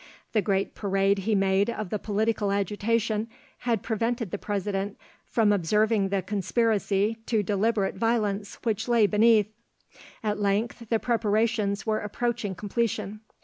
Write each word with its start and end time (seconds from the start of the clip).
The 0.31 0.41
great 0.41 0.73
parade 0.73 1.19
he 1.19 1.35
made 1.35 1.69
of 1.69 1.91
the 1.91 1.99
political 1.99 2.51
agitation 2.51 3.27
had 3.59 3.83
prevented 3.83 4.31
the 4.31 4.39
President 4.39 4.97
from 5.25 5.51
observing 5.53 6.09
the 6.09 6.23
conspiracy 6.23 7.17
to 7.27 7.43
deliberate 7.43 7.93
violence 7.97 8.55
which 8.63 8.87
lay 8.87 9.05
beneath. 9.05 9.53
At 10.23 10.39
length 10.39 10.89
the 10.89 10.97
preparations 10.97 11.85
were 11.85 11.99
approaching 11.99 12.55
completion. 12.55 13.19